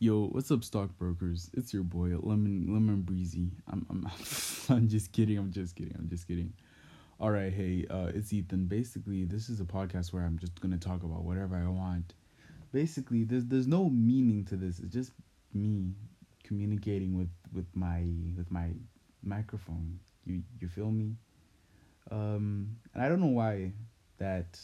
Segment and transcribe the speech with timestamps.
[0.00, 1.50] Yo, what's up, stockbrokers?
[1.54, 3.52] It's your boy Lemon Lemon Breezy.
[3.68, 4.06] I'm I'm
[4.68, 5.38] I'm just kidding.
[5.38, 5.94] I'm just kidding.
[5.96, 6.52] I'm just kidding.
[7.20, 8.66] All right, hey, uh, it's Ethan.
[8.66, 12.14] Basically, this is a podcast where I'm just gonna talk about whatever I want.
[12.72, 14.80] Basically, there's there's no meaning to this.
[14.80, 15.12] It's just
[15.52, 15.92] me
[16.42, 18.04] communicating with with my
[18.36, 18.70] with my
[19.22, 20.00] microphone.
[20.24, 21.14] You you feel me?
[22.10, 23.72] Um, and I don't know why
[24.18, 24.58] that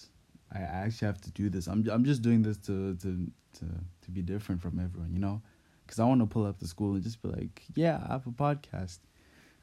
[0.52, 1.68] I actually have to do this.
[1.68, 3.66] I'm I'm just doing this to to to
[4.02, 5.42] to be different from everyone, you know,
[5.84, 8.26] because I want to pull up the school and just be like, yeah, I have
[8.26, 8.98] a podcast.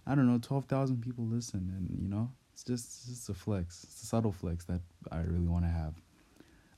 [0.06, 3.34] I don't know, twelve thousand people listen, and you know, it's just it's just a
[3.34, 3.84] flex.
[3.84, 5.94] It's a subtle flex that I really want to have.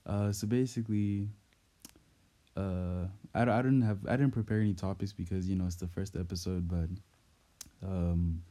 [0.06, 1.30] Uh, so basically,
[2.58, 5.88] uh, I I didn't have I didn't prepare any topics because you know it's the
[5.88, 6.90] first episode, but
[7.88, 8.42] um,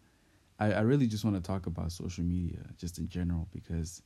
[0.58, 4.02] I I really just want to talk about social media just in general because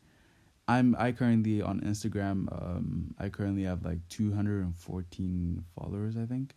[0.68, 2.46] I'm I currently on Instagram.
[2.52, 6.16] Um, I currently have like two hundred and fourteen followers.
[6.16, 6.54] I think.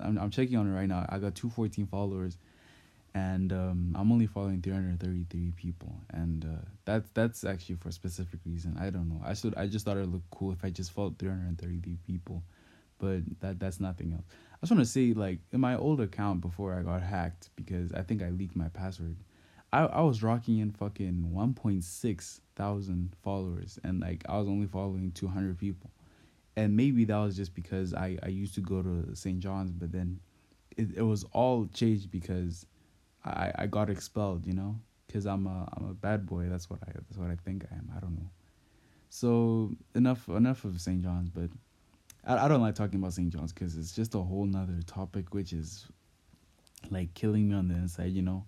[0.00, 1.06] I'm I'm checking on it right now.
[1.08, 2.38] I got two fourteen followers,
[3.14, 7.76] and um, I'm only following three hundred thirty three people, and uh, that's that's actually
[7.76, 8.76] for a specific reason.
[8.80, 9.20] I don't know.
[9.24, 11.78] I should I just thought it looked cool if I just followed three hundred thirty
[11.80, 12.42] three people,
[12.98, 14.24] but that that's nothing else.
[14.54, 17.92] I just want to say like in my old account before I got hacked because
[17.92, 19.16] I think I leaked my password.
[19.72, 24.48] I I was rocking in fucking one point six thousand followers, and like I was
[24.48, 25.90] only following two hundred people,
[26.56, 29.38] and maybe that was just because I I used to go to St.
[29.38, 30.20] John's, but then
[30.76, 32.66] it it was all changed because
[33.24, 36.48] I I got expelled, you know, because I'm a I'm a bad boy.
[36.48, 37.90] That's what I that's what I think I am.
[37.96, 38.30] I don't know.
[39.08, 41.02] So enough enough of St.
[41.02, 41.50] John's, but
[42.24, 43.30] I I don't like talking about St.
[43.30, 45.86] John's because it's just a whole nother topic, which is
[46.90, 48.44] like killing me on the inside, you know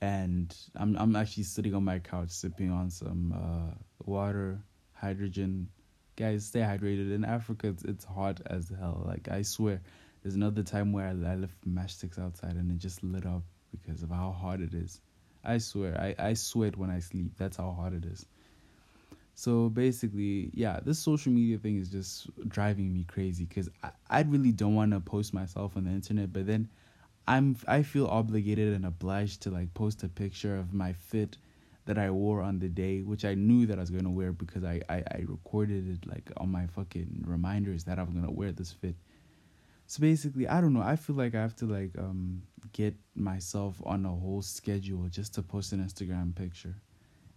[0.00, 4.60] and I'm I'm actually sitting on my couch sipping on some uh, water,
[4.92, 5.68] hydrogen.
[6.16, 7.12] Guys, stay hydrated.
[7.12, 9.02] In Africa, it's, it's hot as hell.
[9.06, 9.80] Like I swear,
[10.22, 14.02] there's another time where I, I left matchsticks outside and it just lit up because
[14.02, 15.00] of how hot it is.
[15.44, 17.32] I swear, I I sweat when I sleep.
[17.36, 18.26] That's how hot it is.
[19.34, 24.22] So basically, yeah, this social media thing is just driving me crazy because I, I
[24.22, 26.68] really don't want to post myself on the internet, but then
[27.30, 31.38] I'm I feel obligated and obliged to like post a picture of my fit
[31.86, 34.64] that I wore on the day, which I knew that I was gonna wear because
[34.64, 38.72] I, I, I recorded it like on my fucking reminders that I'm gonna wear this
[38.72, 38.96] fit.
[39.86, 40.82] So basically, I don't know.
[40.82, 42.42] I feel like I have to like um
[42.72, 46.74] get myself on a whole schedule just to post an Instagram picture.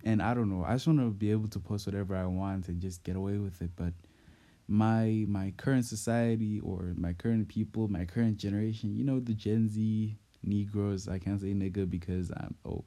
[0.04, 0.66] And I don't know.
[0.66, 3.38] I just want to be able to post whatever I want and just get away
[3.38, 3.70] with it.
[3.76, 3.94] But
[4.74, 9.70] my my current society or my current people, my current generation, you know, the Gen
[9.70, 11.08] Z Negroes.
[11.08, 12.84] I can't say nigga because I'm oh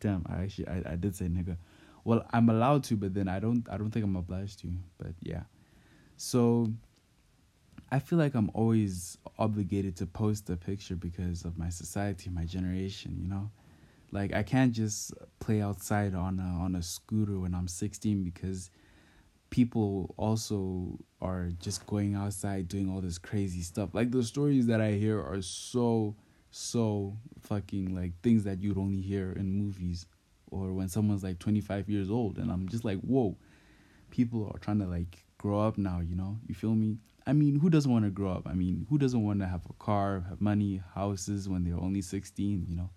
[0.00, 1.56] damn, I actually I, I did say nigga.
[2.04, 4.68] Well, I'm allowed to, but then I don't I don't think I'm obliged to.
[4.98, 5.44] But yeah.
[6.18, 6.70] So
[7.90, 12.44] I feel like I'm always obligated to post a picture because of my society, my
[12.44, 13.50] generation, you know?
[14.12, 18.70] Like I can't just play outside on a on a scooter when I'm 16 because
[19.54, 23.88] people also are just going outside doing all this crazy stuff.
[23.92, 26.16] Like the stories that I hear are so
[26.50, 30.06] so fucking like things that you'd only hear in movies
[30.50, 33.36] or when someone's like 25 years old and I'm just like, "Whoa.
[34.10, 36.36] People are trying to like grow up now, you know?
[36.48, 36.98] You feel me?
[37.24, 38.48] I mean, who doesn't want to grow up?
[38.48, 42.02] I mean, who doesn't want to have a car, have money, houses when they're only
[42.02, 42.90] 16, you know?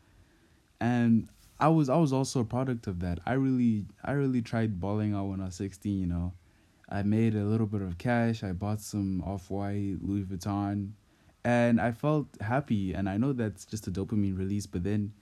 [0.82, 1.30] And
[1.60, 3.20] I was I was also a product of that.
[3.28, 6.34] I really I really tried balling out when I was 16, you know
[6.90, 8.44] I made a little bit of cash.
[8.44, 10.92] I bought some off white Louis Vuitton
[11.44, 12.94] and I felt happy.
[12.94, 15.14] And I know that's just a dopamine release, but then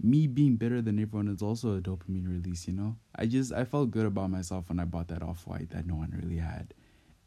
[0.00, 2.96] me being better than everyone is also a dopamine release, you know?
[3.14, 5.94] I just, I felt good about myself when I bought that off white that no
[5.94, 6.74] one really had.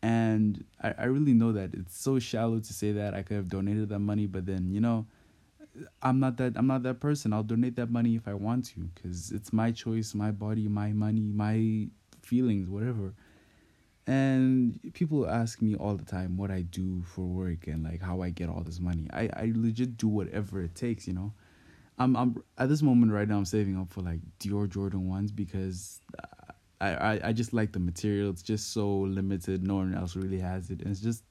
[0.01, 3.50] And I, I really know that it's so shallow to say that I could have
[3.50, 5.07] donated that money, but then, you know,
[6.01, 7.31] I'm not that I'm not that person.
[7.31, 10.91] I'll donate that money if I want to cuz it's my choice, my body, my
[10.91, 11.88] money, my
[12.22, 13.13] feelings, whatever
[14.09, 18.23] and people ask me all the time what I do for work and like how
[18.23, 19.07] I get all this money.
[19.13, 21.31] I, I legit do whatever it takes, you know.
[22.00, 25.31] I'm I'm at this moment right now I'm saving up for like Dior Jordan ones
[25.31, 26.01] because
[26.81, 28.31] I, I I just like the material.
[28.31, 29.67] It's just so limited.
[29.67, 31.23] No one else really has it, and it's just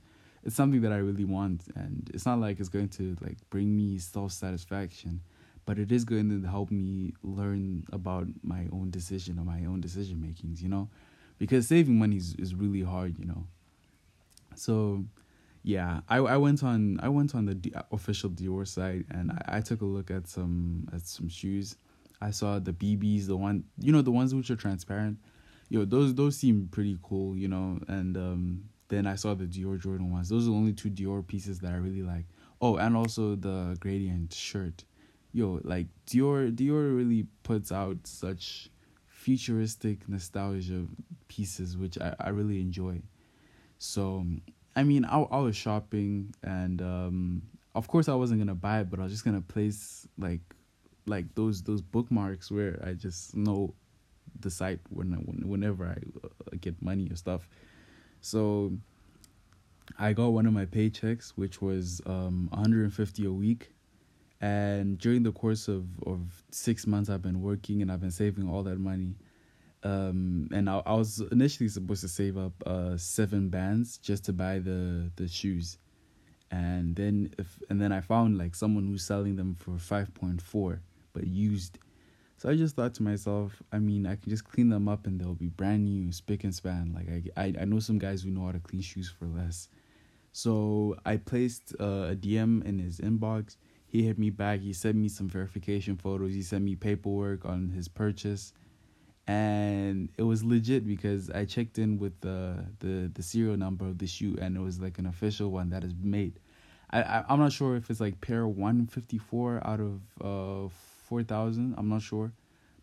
[0.44, 1.64] it's something that I really want.
[1.74, 5.20] And it's not like it's going to like bring me self satisfaction,
[5.66, 9.81] but it is going to help me learn about my own decision or my own
[9.81, 10.62] decision makings.
[10.62, 10.88] You know
[11.38, 13.46] because saving money is, is really hard, you know.
[14.55, 15.05] So,
[15.62, 19.58] yeah, I I went on I went on the D- official Dior site and I,
[19.58, 21.76] I took a look at some at some shoes.
[22.20, 25.19] I saw the BBs, the one you know the ones which are transparent.
[25.69, 29.79] Yo, those those seem pretty cool, you know, and um Then I saw the Dior
[29.81, 30.29] Jordan ones.
[30.31, 32.26] Those are the only two Dior pieces that I really like.
[32.61, 34.84] Oh, and also the gradient shirt.
[35.32, 38.70] Yo, like Dior Dior really puts out such
[39.28, 40.86] futuristic nostalgia
[41.28, 43.02] pieces which I, I really enjoy.
[43.78, 44.25] So
[44.75, 47.42] I mean I, I was shopping and um
[47.75, 50.40] of course I wasn't gonna buy it, but I was just gonna place like
[51.04, 53.75] like those those bookmarks where I just know
[54.40, 57.46] the site when, when whenever I uh, get money or stuff.
[58.22, 58.72] So
[59.98, 63.72] I got one of my paychecks, which was um 150 a week,
[64.40, 68.49] and during the course of of six months, I've been working and I've been saving
[68.49, 69.17] all that money.
[69.85, 74.32] Um, and I, I was initially supposed to save up uh seven bands just to
[74.32, 75.79] buy the the shoes,
[76.50, 80.41] and then if and then I found like someone who's selling them for five point
[80.43, 80.82] four,
[81.12, 81.79] but used.
[82.37, 85.20] So I just thought to myself, I mean, I can just clean them up and
[85.20, 86.93] they'll be brand new, spick and span.
[86.94, 89.69] Like I, I, I know some guys who know how to clean shoes for less.
[90.31, 93.56] So I placed uh, a DM in his inbox.
[93.88, 94.61] He hit me back.
[94.61, 96.35] He sent me some verification photos.
[96.35, 98.52] He sent me paperwork on his purchase,
[99.26, 103.99] and it was legit because I checked in with the the the serial number of
[103.99, 106.38] the shoe, and it was like an official one that is made.
[106.90, 110.69] I, I I'm not sure if it's like pair one fifty four out of uh
[111.05, 111.75] four thousand.
[111.79, 112.32] I'm not sure,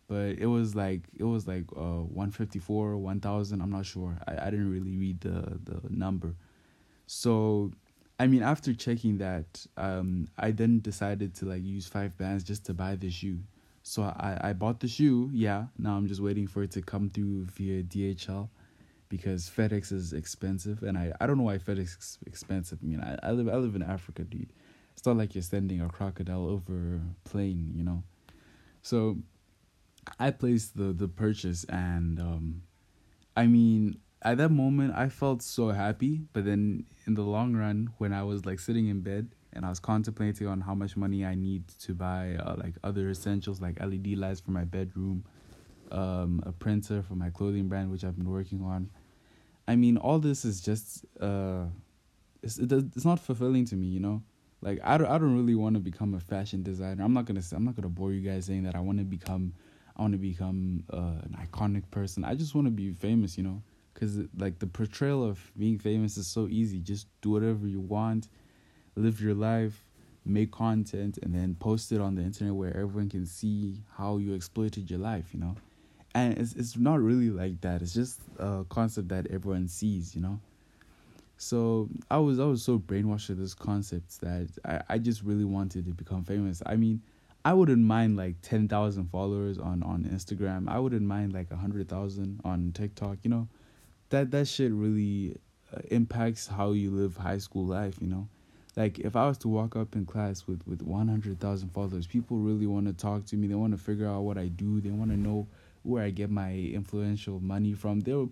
[0.08, 3.60] but it was like it was like uh one fifty four one thousand.
[3.62, 4.18] I'm not sure.
[4.26, 6.34] I I didn't really read the the number,
[7.06, 7.72] so.
[8.18, 12.64] I mean, after checking that, um, I then decided to like use five bands just
[12.66, 13.38] to buy the shoe.
[13.82, 15.66] So I, I bought the shoe, yeah.
[15.78, 18.48] Now I'm just waiting for it to come through via DHL
[19.08, 22.78] because FedEx is expensive and I, I don't know why FedEx is expensive.
[22.82, 24.52] I mean I, I live I live in Africa, dude.
[24.96, 28.02] It's not like you're sending a crocodile over a plane, you know.
[28.82, 29.18] So
[30.18, 32.62] I placed the the purchase and um
[33.36, 37.90] I mean at that moment I felt so happy, but then in the long run
[37.98, 41.24] when I was like sitting in bed and I was contemplating on how much money
[41.24, 45.24] I need to buy uh, like other essentials like LED lights for my bedroom,
[45.90, 48.90] um, a printer for my clothing brand which I've been working on.
[49.68, 51.64] I mean, all this is just uh,
[52.42, 54.22] it's it's not fulfilling to me, you know.
[54.62, 57.04] Like I don't I don't really want to become a fashion designer.
[57.04, 59.52] I'm not gonna I'm not gonna bore you guys saying that I want to become
[59.96, 62.24] I want to become uh, an iconic person.
[62.24, 63.62] I just want to be famous, you know.
[63.98, 66.80] Cause like the portrayal of being famous is so easy.
[66.80, 68.28] Just do whatever you want,
[68.94, 69.84] live your life,
[70.24, 74.34] make content, and then post it on the internet where everyone can see how you
[74.34, 75.32] exploited your life.
[75.32, 75.56] You know,
[76.14, 77.80] and it's it's not really like that.
[77.80, 80.14] It's just a concept that everyone sees.
[80.14, 80.40] You know.
[81.38, 85.44] So I was I was so brainwashed with this concept that I, I just really
[85.44, 86.62] wanted to become famous.
[86.66, 87.02] I mean,
[87.44, 90.68] I wouldn't mind like ten thousand followers on on Instagram.
[90.68, 93.18] I wouldn't mind like a hundred thousand on TikTok.
[93.22, 93.48] You know,
[94.10, 95.36] that that shit really
[95.74, 97.96] uh, impacts how you live high school life.
[98.00, 98.28] You know,
[98.76, 102.06] like if I was to walk up in class with with one hundred thousand followers,
[102.06, 103.46] people really want to talk to me.
[103.48, 104.80] They want to figure out what I do.
[104.80, 105.46] They want to know
[105.82, 108.00] where I get my influential money from.
[108.00, 108.26] They'll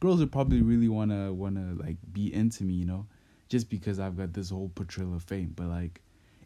[0.00, 3.06] girls would probably really wanna wanna like be into me, you know,
[3.48, 5.52] just because I've got this whole portrayal of fame.
[5.56, 6.00] But like,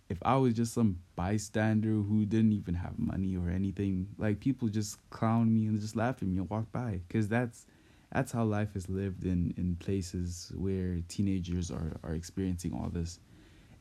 [0.09, 4.69] if I was just some bystander who didn't even have money or anything, like people
[4.69, 7.67] just clown me and just laugh at me and walk by, because that's
[8.13, 13.19] that's how life is lived in in places where teenagers are are experiencing all this.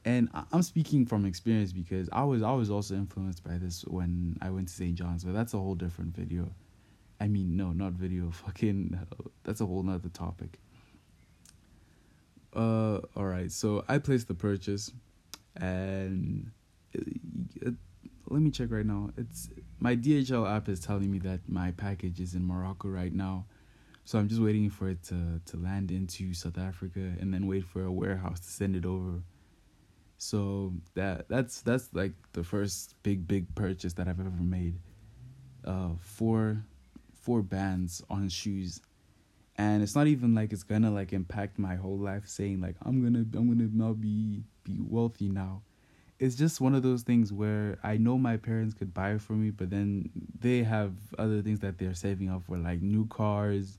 [0.03, 4.37] And I'm speaking from experience because I was I was also influenced by this when
[4.41, 4.95] I went to St.
[4.95, 6.49] John's, but that's a whole different video.
[7.19, 8.31] I mean, no, not video.
[8.31, 8.99] Fucking,
[9.43, 10.59] that's a whole nother topic.
[12.53, 13.51] Uh, all right.
[13.51, 14.91] So I placed the purchase,
[15.55, 16.49] and
[16.93, 17.07] it,
[17.61, 17.73] it,
[18.27, 19.11] let me check right now.
[19.17, 23.45] It's my DHL app is telling me that my package is in Morocco right now,
[24.03, 27.65] so I'm just waiting for it to to land into South Africa and then wait
[27.65, 29.23] for a warehouse to send it over.
[30.17, 34.75] So that that's that's like the first big big purchase that I've ever made.
[35.63, 36.65] Uh, four
[37.13, 38.81] four bands on shoes
[39.57, 43.03] and it's not even like it's gonna like impact my whole life saying like i'm
[43.03, 45.61] gonna i'm gonna now be be wealthy now
[46.19, 49.51] it's just one of those things where i know my parents could buy for me
[49.51, 53.77] but then they have other things that they're saving up for like new cars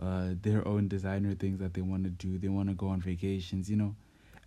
[0.00, 2.38] uh their own designer things that they want to do.
[2.38, 3.94] They want to go on vacations you know?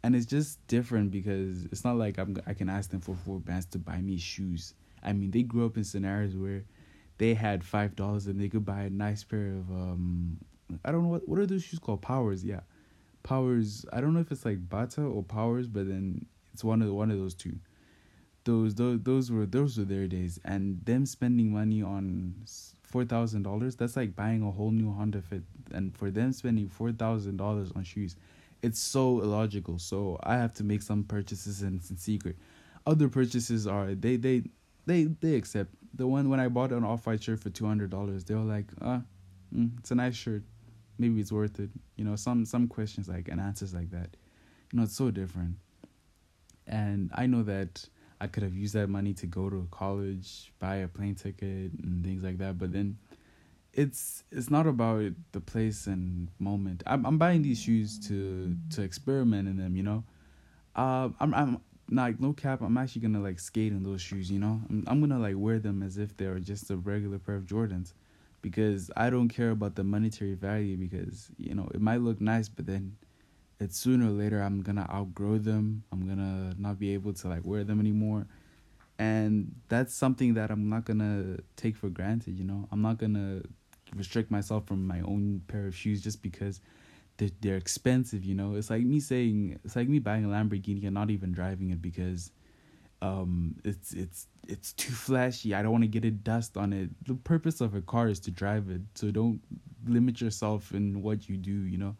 [0.03, 3.39] And it's just different because it's not like i'm i can ask them for four
[3.39, 4.73] bands to buy me shoes.
[5.03, 6.63] I mean they grew up in scenarios where
[7.17, 10.37] they had five dollars and they could buy a nice pair of um
[10.85, 12.01] I don't know what what are those shoes called?
[12.01, 12.61] Powers yeah.
[13.23, 16.91] Powers I don't know if it's like bata or powers but then it's one of
[16.91, 17.57] one of those two.
[18.43, 20.39] Those those those were those were their days.
[20.43, 22.35] And them spending money on
[22.91, 23.75] four thousand dollars.
[23.75, 25.43] That's like buying a whole new Honda Fit,
[25.73, 28.15] and for them spending four thousand dollars on shoes,
[28.61, 29.79] it's so illogical.
[29.79, 32.37] So I have to make some purchases in, in secret.
[32.85, 34.43] Other purchases are they they
[34.85, 37.89] they they accept the one when I bought an off white shirt for two hundred
[37.89, 38.23] dollars.
[38.25, 38.99] They were like, uh,
[39.55, 40.43] mm, it's a nice shirt,
[40.97, 41.69] maybe it's worth it.
[41.95, 44.15] You know, some some questions like and answers like that.
[44.71, 45.55] You know, it's so different.
[46.67, 47.85] And I know that
[48.21, 52.05] I could have used that money to go to college, buy a plane ticket, and
[52.05, 52.59] things like that.
[52.59, 52.99] But then,
[53.73, 56.83] it's it's not about the place and moment.
[56.85, 59.75] I'm I'm buying these shoes to to experiment in them.
[59.75, 60.03] You know,
[60.75, 62.61] uh, I'm I'm like no cap.
[62.61, 64.29] I'm actually gonna like skate in those shoes.
[64.29, 67.35] You know, I'm I'm gonna like wear them as if they're just a regular pair
[67.35, 67.93] of Jordans,
[68.43, 70.77] because I don't care about the monetary value.
[70.77, 72.97] Because you know it might look nice, but then
[73.69, 75.83] sooner or later I'm gonna outgrow them.
[75.91, 78.27] I'm gonna not be able to like wear them anymore.
[78.97, 82.67] And that's something that I'm not gonna take for granted, you know.
[82.71, 83.41] I'm not gonna
[83.95, 86.61] restrict myself from my own pair of shoes just because
[87.17, 88.55] they're, they're expensive, you know.
[88.55, 91.81] It's like me saying it's like me buying a Lamborghini and not even driving it
[91.81, 92.31] because
[93.01, 95.53] um it's it's it's too flashy.
[95.53, 96.89] I don't want to get it dust on it.
[97.05, 98.81] The purpose of a car is to drive it.
[98.95, 99.41] So don't
[99.87, 101.95] limit yourself in what you do, you know.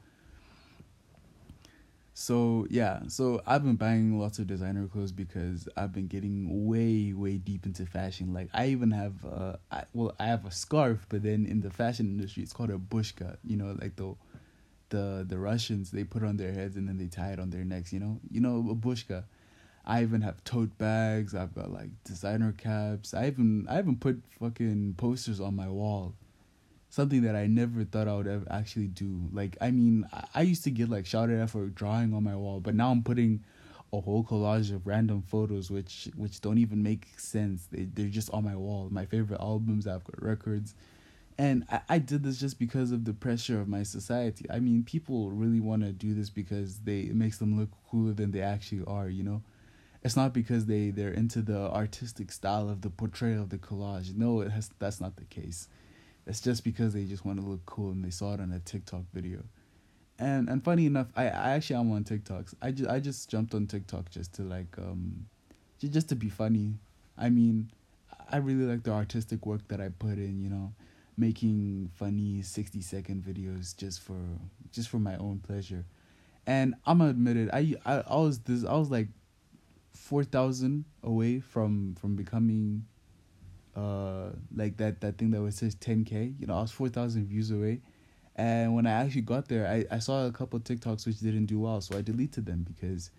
[2.14, 7.14] So yeah, so I've been buying lots of designer clothes because I've been getting way
[7.14, 8.34] way deep into fashion.
[8.34, 11.70] Like I even have uh I, well I have a scarf, but then in the
[11.72, 13.38] fashion industry it's called a bushka.
[13.46, 14.14] You know, like the
[14.90, 17.64] the the Russians they put on their heads and then they tie it on their
[17.64, 17.94] necks.
[17.94, 19.24] You know, you know a bushka.
[19.86, 21.34] I even have tote bags.
[21.34, 23.14] I've got like designer caps.
[23.14, 26.14] I even I even put fucking posters on my wall
[26.92, 29.30] something that I never thought I would ever actually do.
[29.32, 32.60] Like, I mean, I used to get like shouted at for drawing on my wall,
[32.60, 33.44] but now I'm putting
[33.94, 37.68] a whole collage of random photos which which don't even make sense.
[37.72, 38.90] They they're just on my wall.
[38.92, 40.76] My favorite albums, I've got records.
[41.38, 44.46] And I, I did this just because of the pressure of my society.
[44.50, 48.12] I mean, people really want to do this because they it makes them look cooler
[48.12, 49.42] than they actually are, you know?
[50.04, 54.14] It's not because they, they're into the artistic style of the portrayal of the collage.
[54.16, 55.70] No, it has that's not the case
[56.26, 58.60] it's just because they just want to look cool and they saw it on a
[58.60, 59.44] TikTok video.
[60.20, 62.54] And and funny enough, I, I actually am on TikToks.
[62.62, 65.26] I just I just jumped on TikTok just to like um
[65.80, 66.76] just to be funny.
[67.18, 67.72] I mean,
[68.30, 70.74] I really like the artistic work that I put in, you know,
[71.18, 74.20] making funny 60 second videos just for
[74.72, 75.86] just for my own pleasure.
[76.46, 79.08] And I'm gonna admit it, I I, I was this I was like
[79.94, 82.86] 4000 away from from becoming
[83.76, 87.52] uh like that that thing that was says 10k you know i was 4000 views
[87.52, 87.80] away.
[88.36, 91.60] And when i actually got there i i saw a couple tiktoks which didn't do
[91.60, 93.12] well so i deleted them because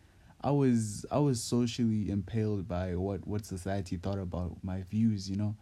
[0.42, 5.36] i was i was socially impaled by what what society thought about my views you
[5.36, 5.54] know?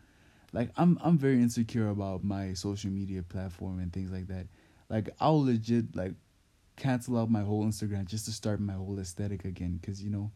[0.52, 4.46] Like i'm i'm very insecure about my social media platform and things like that.
[4.88, 6.14] Like i'll legit like
[6.76, 10.30] cancel out my whole instagram just to start my whole aesthetic again because you know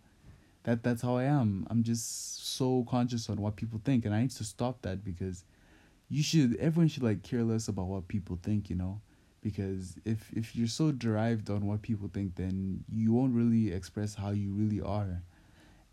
[0.64, 1.66] that that's how I am.
[1.70, 5.44] I'm just so conscious on what people think, and I need to stop that because
[6.08, 6.56] you should.
[6.56, 9.00] Everyone should like care less about what people think, you know,
[9.42, 14.14] because if if you're so derived on what people think, then you won't really express
[14.14, 15.22] how you really are,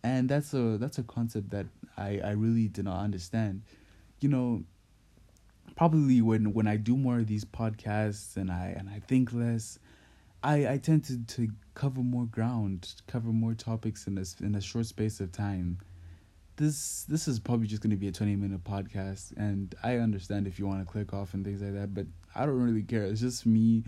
[0.04, 1.66] and that's a that's a concept that
[1.98, 3.64] I I really did not understand,
[4.22, 4.64] you know.
[5.76, 9.80] Probably when when I do more of these podcasts and I and I think less,
[10.44, 14.62] I I tend to to cover more ground, cover more topics in this in a
[14.62, 15.78] short space of time.
[16.58, 20.48] This this is probably just going to be a 20 minute podcast and I understand
[20.48, 22.06] if you want to click off and things like that, but
[22.36, 23.04] I don't really care.
[23.04, 23.84] It's just me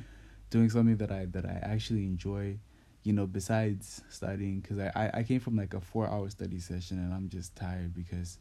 [0.50, 2.58] doing something that I that I actually enjoy,
[3.04, 7.00] you know, besides studying cuz I, I I came from like a 4-hour study session
[7.00, 8.38] and I'm just tired because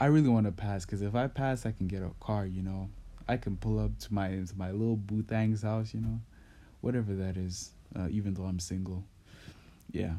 [0.00, 2.62] I really want to pass cuz if I pass I can get a car, you
[2.62, 2.88] know.
[3.28, 6.20] I can pull up to my to my little Boothang's house, you know.
[6.82, 9.04] Whatever that is uh, even though I'm single.
[9.90, 10.12] Yeah,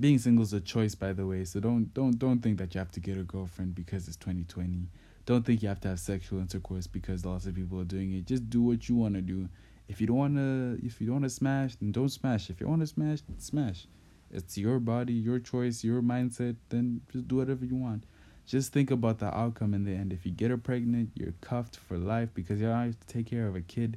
[0.00, 1.44] being single is a choice, by the way.
[1.44, 4.88] So don't don't don't think that you have to get a girlfriend because it's 2020.
[5.26, 8.26] Don't think you have to have sexual intercourse because lots of people are doing it.
[8.26, 9.48] Just do what you want to do.
[9.88, 12.50] If you don't wanna, if you don't wanna smash, then don't smash.
[12.50, 13.86] If you wanna smash, smash.
[14.30, 16.56] It's your body, your choice, your mindset.
[16.68, 18.04] Then just do whatever you want.
[18.46, 20.12] Just think about the outcome in the end.
[20.12, 23.46] If you get her pregnant, you're cuffed for life because you have to take care
[23.46, 23.96] of a kid.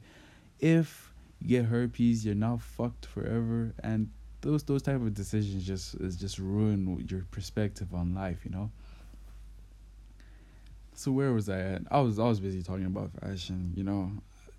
[0.59, 4.09] If you get herpes, you're now fucked forever, and
[4.41, 8.71] those those type of decisions just is just ruin your perspective on life, you know.
[10.93, 11.81] So where was I at?
[11.91, 14.11] I was I was busy talking about fashion, you know.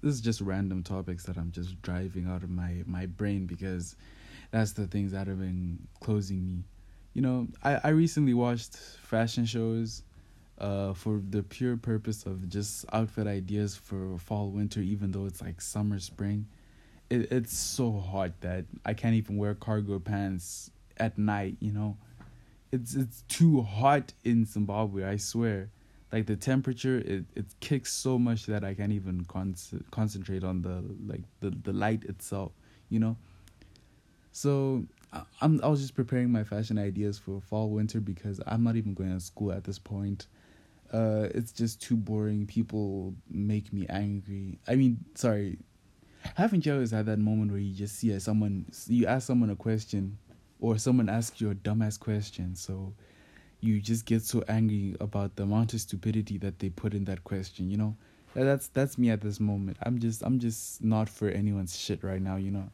[0.02, 3.96] This is just random topics that I'm just driving out of my my brain because
[4.50, 6.64] that's the things that have been closing me.
[7.14, 10.02] You know, I I recently watched fashion shows
[10.58, 15.40] uh, for the pure purpose of just outfit ideas for fall winter, even though it's
[15.40, 16.46] like summer spring.
[17.10, 21.56] It it's so hot that I can't even wear cargo pants at night.
[21.60, 21.96] You know,
[22.72, 25.04] it's it's too hot in Zimbabwe.
[25.04, 25.70] I swear,
[26.12, 29.56] like the temperature it it kicks so much that I can't even con-
[29.90, 32.52] concentrate on the like the the light itself.
[32.90, 33.16] You know,
[34.32, 34.84] so
[35.40, 38.94] I'm I was just preparing my fashion ideas for fall winter because I'm not even
[38.94, 40.26] going to school at this point
[40.92, 42.46] uh, it's just too boring.
[42.46, 44.58] People make me angry.
[44.66, 45.58] I mean, sorry.
[46.34, 49.56] Haven't you always had that moment where you just see someone, you ask someone a
[49.56, 50.18] question,
[50.60, 52.92] or someone asks you a dumbass question, so
[53.60, 57.24] you just get so angry about the amount of stupidity that they put in that
[57.24, 57.70] question.
[57.70, 57.96] You know,
[58.34, 59.76] that's that's me at this moment.
[59.82, 62.36] I'm just I'm just not for anyone's shit right now.
[62.36, 62.70] You know.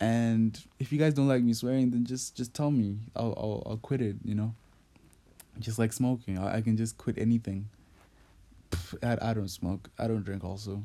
[0.00, 2.98] And if you guys don't like me swearing, then just just tell me.
[3.16, 4.16] I'll I'll I'll quit it.
[4.24, 4.54] You know
[5.60, 6.38] just like smoking.
[6.38, 7.68] I, I can just quit anything.
[9.02, 9.90] I, I don't smoke.
[9.98, 10.84] I don't drink also.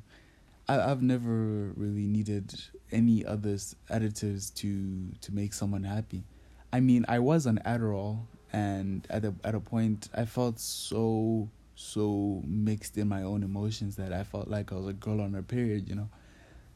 [0.68, 2.54] I, I've never really needed
[2.92, 3.56] any other
[3.90, 6.24] additives to to make someone happy.
[6.72, 11.50] I mean, I was on Adderall, and at a at a point, I felt so
[11.76, 15.34] so mixed in my own emotions that I felt like I was a girl on
[15.34, 15.90] her period.
[15.90, 16.10] You know,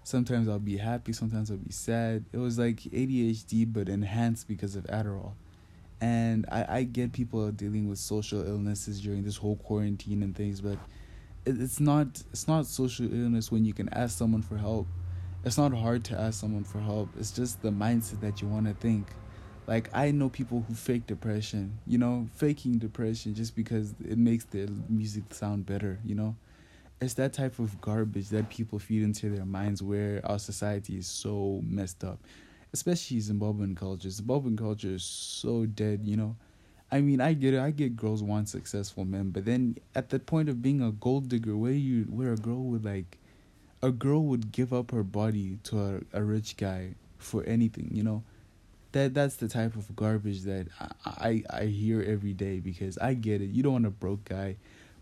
[0.03, 2.25] sometimes I'll be happy, sometimes I'll be sad.
[2.33, 5.33] It was like ADHD, but enhanced because of Adderall
[5.99, 10.61] and I, I get people dealing with social illnesses during this whole quarantine and things
[10.61, 10.77] but
[11.47, 14.87] it's not it's not social illness when you can ask someone for help
[15.43, 18.65] it's not hard to ask someone for help it's just the mindset that you want
[18.65, 19.07] to think
[19.67, 24.45] like i know people who fake depression you know faking depression just because it makes
[24.45, 26.35] their music sound better you know
[26.99, 31.07] it's that type of garbage that people feed into their minds where our society is
[31.07, 32.19] so messed up
[32.73, 34.09] especially Zimbabwean culture.
[34.09, 36.35] Zimbabwean culture is so dead, you know.
[36.91, 37.59] I mean, I get it.
[37.59, 41.27] I get girls want successful men, but then at the point of being a gold
[41.29, 43.17] digger, where you where a girl would like,
[43.81, 45.79] a girl would give up her body to
[46.13, 48.23] a, a rich guy for anything, you know.
[48.93, 53.13] That that's the type of garbage that I, I I hear every day because I
[53.15, 53.49] get it.
[53.51, 54.57] You don't want a broke guy,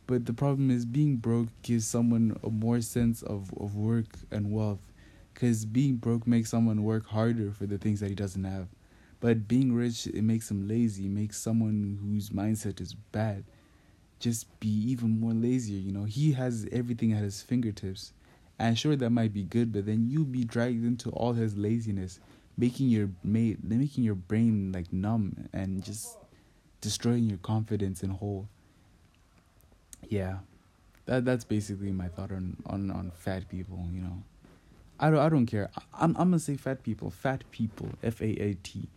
[0.07, 4.51] but the problem is being broke gives someone a more sense of of work and
[4.51, 4.81] wealth
[5.33, 8.67] because being broke makes someone work harder for the things that he doesn't have.
[9.25, 13.43] But being rich, it makes them lazy, it makes someone whose mindset is bad
[14.19, 15.79] just be even more lazier.
[15.79, 18.13] You know, he has everything at his fingertips.
[18.57, 22.19] And sure, that might be good, but then you be dragged into all his laziness,
[22.57, 26.17] making your mate, making your brain like numb and just
[26.79, 28.47] destroying your confidence and whole.
[30.07, 30.37] Yeah,
[31.05, 33.85] that that's basically my thought on on on fat people.
[33.91, 34.23] You know.
[34.97, 35.69] I don't I don't care.
[35.93, 38.87] I'm I'm gonna say fat people, fat people, F A A T.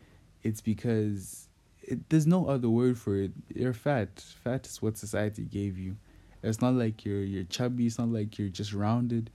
[0.43, 1.49] It's because
[1.83, 3.33] it, there's no other word for it.
[3.55, 4.21] You're fat.
[4.43, 5.97] Fat is what society gave you.
[6.43, 7.87] It's not like you're you're chubby.
[7.87, 9.31] It's not like you're just rounded.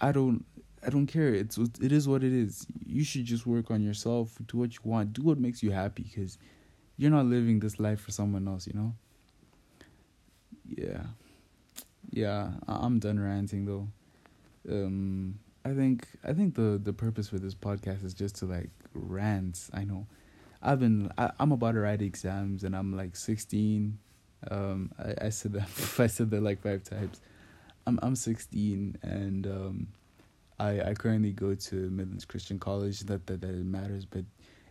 [0.00, 0.44] I don't
[0.84, 1.34] I don't care.
[1.34, 2.66] It's it is what it is.
[2.86, 4.38] You should just work on yourself.
[4.46, 5.12] Do what you want.
[5.12, 6.04] Do what makes you happy.
[6.04, 6.38] Because
[6.96, 8.66] you're not living this life for someone else.
[8.66, 8.94] You know.
[10.66, 11.04] Yeah,
[12.10, 12.52] yeah.
[12.66, 13.88] I'm done ranting though.
[14.70, 18.70] Um I think I think the the purpose for this podcast is just to like
[18.94, 19.68] rant.
[19.72, 20.06] I know,
[20.62, 23.98] I've been I, am about to write exams and I'm like 16.
[24.50, 25.68] Um, I, I said that
[25.98, 27.20] I said that like five times.
[27.86, 29.88] I'm I'm 16 and um,
[30.58, 33.00] I I currently go to Midlands Christian College.
[33.00, 34.24] That that that matters, but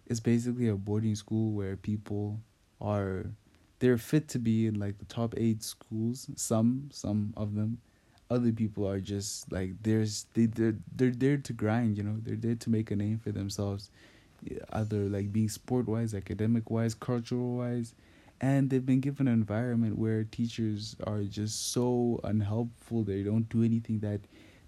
[0.05, 2.39] it's basically a boarding school where people
[2.81, 3.25] are
[3.79, 6.29] they're fit to be in like the top eight schools.
[6.35, 7.79] Some some of them
[8.29, 12.35] other people are just like there's they they're, they're there to grind you know they're
[12.35, 13.89] there to make a name for themselves
[14.73, 17.93] either like being sport wise academic wise cultural wise
[18.39, 23.63] and they've been given an environment where teachers are just so unhelpful they don't do
[23.63, 24.19] anything that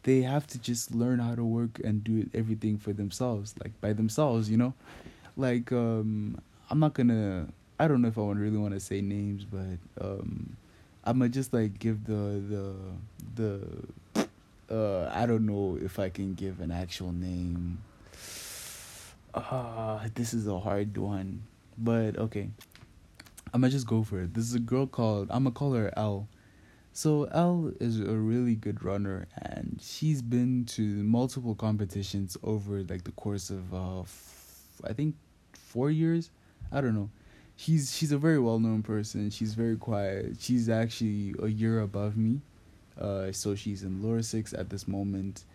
[0.04, 3.94] they have to just learn how to work and do everything for themselves like by
[3.94, 4.74] themselves you know
[5.38, 7.48] like um i'm not gonna
[7.80, 10.56] i don't know if i really want to say names but um
[11.04, 12.76] i'm gonna just like give the the
[13.36, 13.68] the
[14.70, 17.80] uh I don't know if I can give an actual name.
[19.34, 21.44] Uh this is a hard one.
[21.78, 22.50] But okay.
[23.54, 24.34] I'm gonna just go for it.
[24.34, 26.28] This is a girl called I'm gonna call her L.
[26.94, 33.04] So L is a really good runner and she's been to multiple competitions over like
[33.04, 35.16] the course of uh f- I think
[35.54, 36.32] 4 years.
[36.72, 37.10] I don't know.
[37.56, 39.30] She's she's a very well-known person.
[39.30, 40.38] She's very quiet.
[40.40, 42.42] She's actually a year above me.
[43.00, 45.46] Uh, so she's in lower six at this moment.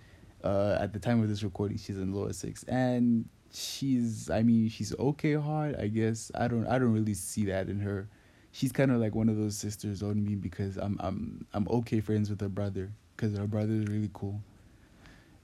[0.42, 4.30] Uh, at the time of this recording, she's in lower six, and she's.
[4.30, 5.76] I mean, she's okay hard.
[5.76, 6.66] I guess I don't.
[6.66, 8.08] I don't really see that in her.
[8.52, 12.00] she's kind of like one of those sisters on me because I'm I'm I'm okay
[12.00, 14.40] friends with her brother because her brother is really cool.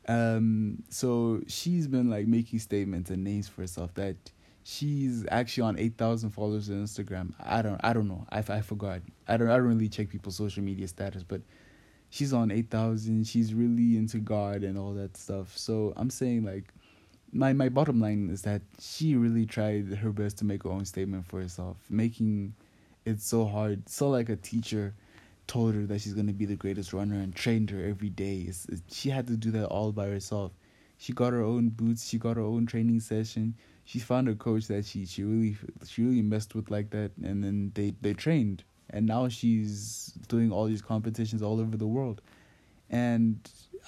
[0.08, 4.16] Um, so she's been like making statements and names for herself that
[4.64, 7.34] she's actually on eight thousand followers on Instagram.
[7.40, 8.26] I don't I don't know.
[8.30, 9.00] I, I forgot.
[9.28, 11.42] I don't I don't really check people's social media status, but
[12.10, 13.26] she's on eight thousand.
[13.26, 15.56] She's really into God and all that stuff.
[15.56, 16.72] So I'm saying like
[17.32, 20.84] my my bottom line is that she really tried her best to make her own
[20.84, 22.54] statement for herself, making
[23.04, 23.88] it so hard.
[23.88, 24.94] So like a teacher
[25.46, 28.44] told her that she's gonna be the greatest runner and trained her every day.
[28.48, 30.52] It's, it's, she had to do that all by herself.
[30.98, 32.08] She got her own boots.
[32.08, 33.54] She got her own training session.
[33.84, 37.42] She found a coach that she she really she really messed with like that, and
[37.42, 38.64] then they they trained.
[38.90, 42.20] And now she's doing all these competitions all over the world,
[42.90, 43.38] and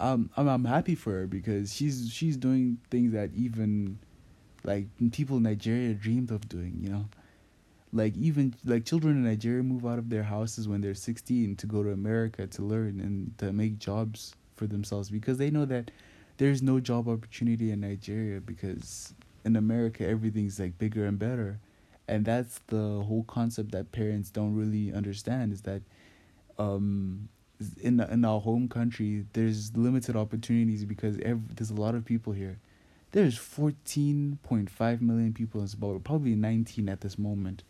[0.00, 3.98] I'm I'm, I'm happy for her because she's she's doing things that even
[4.64, 6.78] like people in Nigeria dreamed of doing.
[6.80, 7.04] You know
[7.92, 11.66] like even like children in Nigeria move out of their houses when they're 16 to
[11.66, 15.90] go to America to learn and to make jobs for themselves because they know that
[16.38, 21.58] there's no job opportunity in Nigeria because in America everything's like bigger and better
[22.08, 25.82] and that's the whole concept that parents don't really understand is that
[26.58, 27.28] um
[27.80, 32.32] in in our home country there's limited opportunities because every, there's a lot of people
[32.32, 32.58] here
[33.12, 37.62] there's 14.5 million people in Zimbabwe probably 19 at this moment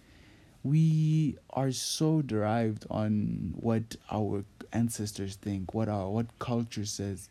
[0.63, 7.29] we are so derived on what our ancestors think, what our what culture says,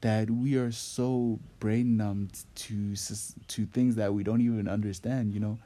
[0.00, 2.94] that we are so brain numbed to
[3.48, 5.34] to things that we don't even understand.
[5.34, 5.58] You know,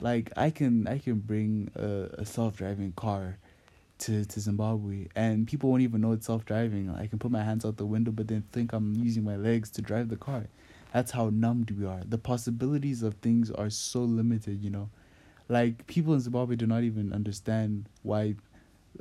[0.00, 3.38] like I can I can bring a, a self driving car
[4.00, 6.90] to to Zimbabwe, and people won't even know it's self driving.
[6.90, 9.70] I can put my hands out the window, but then think I'm using my legs
[9.72, 10.46] to drive the car.
[10.92, 12.00] That's how numbed we are.
[12.06, 14.62] The possibilities of things are so limited.
[14.62, 14.90] You know
[15.48, 18.34] like people in Zimbabwe do not even understand why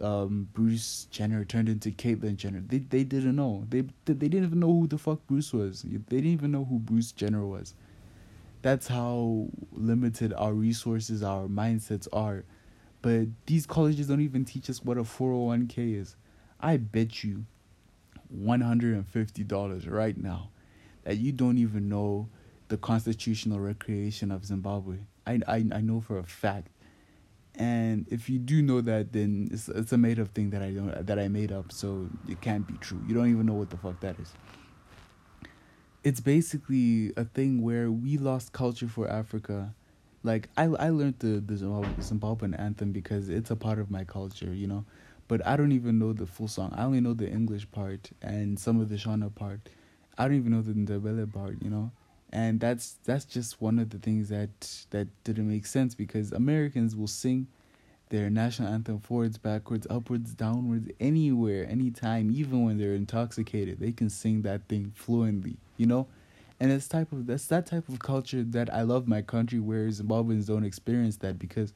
[0.01, 2.63] um, Bruce Jenner turned into Caitlyn Jenner.
[2.65, 3.65] They they didn't know.
[3.69, 5.81] They they didn't even know who the fuck Bruce was.
[5.81, 7.73] They didn't even know who Bruce Jenner was.
[8.61, 12.43] That's how limited our resources, our mindsets are.
[13.01, 16.15] But these colleges don't even teach us what a 401k is.
[16.59, 17.45] I bet you
[18.35, 20.49] $150 right now
[21.03, 22.27] that you don't even know
[22.67, 24.97] the constitutional recreation of Zimbabwe.
[25.25, 26.69] I, I, I know for a fact.
[27.55, 30.71] And if you do know that, then it's it's a made up thing that I
[30.71, 33.01] don't that I made up, so it can't be true.
[33.07, 34.31] You don't even know what the fuck that is.
[36.03, 39.73] It's basically a thing where we lost culture for Africa.
[40.23, 44.53] Like I I learned the the Zimbabwean anthem because it's a part of my culture,
[44.53, 44.85] you know.
[45.27, 46.73] But I don't even know the full song.
[46.75, 49.59] I only know the English part and some of the Shona part.
[50.17, 51.91] I don't even know the Ndebele part, you know
[52.31, 56.95] and that's that's just one of the things that that didn't make sense because Americans
[56.95, 57.47] will sing
[58.09, 64.09] their national anthem forwards, backwards, upwards, downwards, anywhere, anytime, even when they're intoxicated, they can
[64.09, 66.07] sing that thing fluently, you know.
[66.59, 69.87] And it's type of that's that type of culture that I love my country where
[69.87, 71.73] Zimbabweans don't experience that because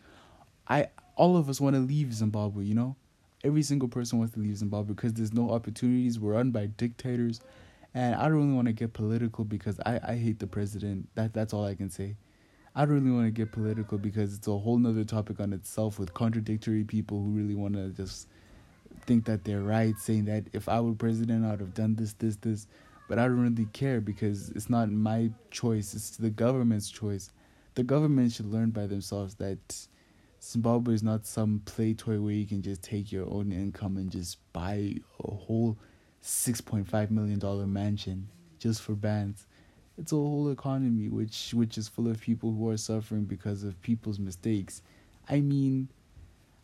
[0.67, 2.96] I all of us want to leave Zimbabwe, you know.
[3.44, 6.20] Every single person wants to leave Zimbabwe because there's no opportunities.
[6.20, 7.41] We're run by dictators
[7.94, 11.10] and I don't really want to get political because I, I hate the president.
[11.15, 12.15] That that's all I can say.
[12.74, 16.00] I don't really want to get political because it's a whole nother topic on itself
[16.00, 18.30] with contradictory people who really want to just
[19.06, 22.38] think that they're right, saying that if I were president, I'd have done this, this,
[22.38, 22.67] this.
[23.12, 27.30] But I don't really care because it's not my choice, it's the government's choice.
[27.76, 29.76] The government should learn by themselves that
[30.41, 34.10] Zimbabwe is not some play toy where you can just take your own income and
[34.10, 34.95] just buy
[35.26, 35.78] a whole
[36.24, 39.45] $6.5 million mansion just for bands.
[39.97, 43.82] It's a whole economy which which is full of people who are suffering because of
[43.82, 44.82] people's mistakes.
[45.28, 45.89] I mean,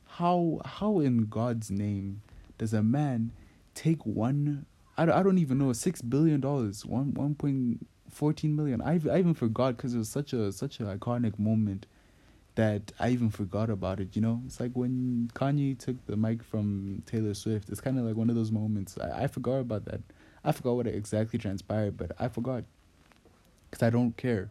[0.05, 2.21] how how in God's name
[2.57, 3.33] does a man
[3.73, 4.65] take one
[4.97, 8.81] I I don't even know 6 billion dollars, 1 1.14 million.
[8.81, 11.85] I I even forgot cuz it was such a such an iconic moment
[12.57, 14.15] that I even forgot about it.
[14.15, 17.69] You know, it's like when Kanye took the mic from Taylor Swift.
[17.69, 18.97] It's kind of like one of those moments.
[18.97, 20.01] I, I forgot about that.
[20.43, 22.63] I forgot what exactly transpired, but I forgot
[23.69, 24.49] because I don't care.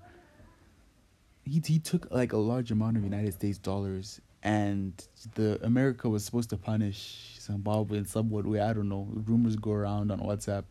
[1.44, 4.92] He he took like a large amount of United States dollars, and
[5.34, 8.60] the America was supposed to punish Zimbabwe in some way.
[8.60, 9.08] I don't know.
[9.10, 10.64] Rumors go around on WhatsApp,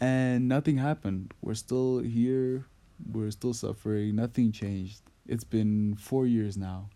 [0.00, 1.34] and nothing happened.
[1.42, 2.66] We're still here.
[3.12, 4.16] We're still suffering.
[4.16, 6.88] Nothing changed it's been four years now.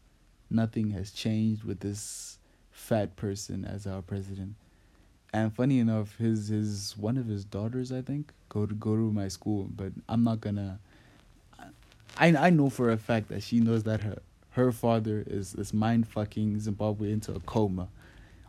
[0.51, 2.39] Nothing has changed with this
[2.71, 4.55] fat person as our president.
[5.33, 9.13] And funny enough, his his one of his daughters, I think, go to go to
[9.13, 9.69] my school.
[9.75, 10.79] But I'm not gonna.
[12.17, 14.19] I I know for a fact that she knows that her
[14.59, 17.88] her father is is mind fucking Zimbabwe into a coma.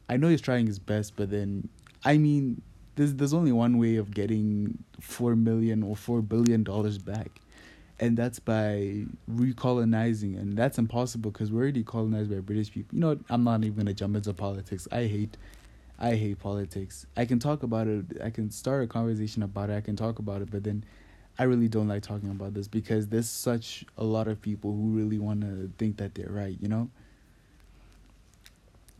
[0.10, 1.70] I know he's trying his best, but then
[2.04, 2.62] I mean,
[2.96, 7.40] there's there's only one way of getting four million or four billion dollars back,
[8.00, 12.96] and that's by recolonizing, and that's impossible because we're already colonized by British people.
[12.96, 13.20] You know, what?
[13.30, 14.88] I'm not even gonna jump into politics.
[14.92, 15.38] I hate.
[16.02, 17.06] I hate politics.
[17.18, 18.06] I can talk about it.
[18.24, 19.76] I can start a conversation about it.
[19.76, 20.86] I can talk about it, but then
[21.40, 24.90] I really don't like talking about this because there's such a lot of people who
[24.90, 26.90] really want to think that they're right, you know?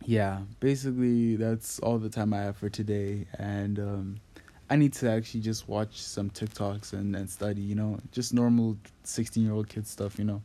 [0.06, 4.22] Yeah, basically that's all the time I have for today and um
[4.70, 8.78] I need to actually just watch some TikToks and and study, you know, just normal
[9.04, 10.42] 16-year-old kid stuff, you know.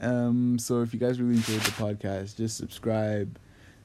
[0.00, 3.38] Um so if you guys really enjoyed the podcast, just subscribe.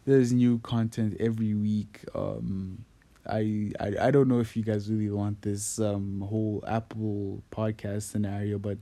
[0.06, 2.04] There's new content every week.
[2.16, 2.86] Um
[3.28, 8.04] I, I I don't know if you guys really want this um whole Apple podcast
[8.04, 8.78] scenario, but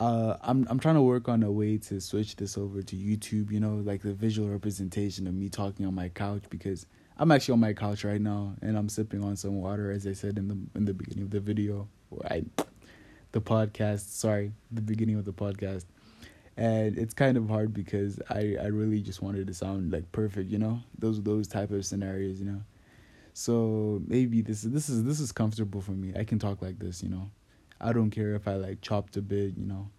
[0.00, 3.50] uh I'm I'm trying to work on a way to switch this over to YouTube,
[3.50, 6.86] you know, like the visual representation of me talking on my couch because
[7.18, 10.12] I'm actually on my couch right now and I'm sipping on some water as I
[10.12, 11.88] said in the in the beginning of the video.
[12.30, 12.44] I
[13.32, 15.84] the podcast, sorry, the beginning of the podcast.
[16.56, 20.50] And it's kind of hard because I I really just wanted to sound like perfect,
[20.50, 20.80] you know?
[20.98, 22.62] Those those type of scenarios, you know.
[23.38, 26.12] So maybe this this is this is comfortable for me.
[26.18, 27.30] I can talk like this, you know.
[27.80, 29.90] I don't care if I like chopped a bit, you know.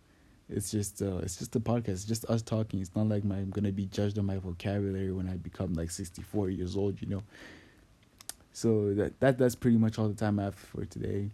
[0.50, 2.82] It's just uh it's just a podcast, it's just us talking.
[2.82, 5.90] It's not like my, I'm gonna be judged on my vocabulary when I become like
[5.90, 7.24] sixty four years old, you know.
[8.52, 11.30] So that that that's pretty much all the time I have for today.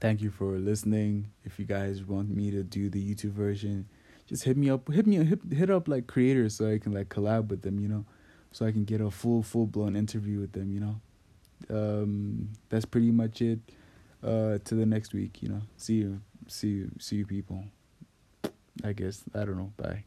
[0.00, 1.28] Thank you for listening.
[1.44, 3.86] If you guys want me to do the YouTube version,
[4.26, 7.08] just hit me up hit me hit, hit up like creators so I can like
[7.08, 8.04] collab with them, you know.
[8.50, 11.00] So I can get a full full blown interview with them, you know
[11.70, 13.60] um, that's pretty much it.
[14.24, 15.60] Uh, to the next week, you know.
[15.76, 17.64] See you, see you, see you, people.
[18.82, 19.72] I guess I don't know.
[19.76, 20.06] Bye.